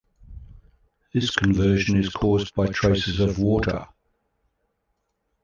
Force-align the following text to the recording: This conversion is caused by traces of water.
This 1.13 1.29
conversion 1.29 1.95
is 1.97 2.09
caused 2.09 2.55
by 2.55 2.65
traces 2.65 3.19
of 3.19 3.37
water. 3.37 3.85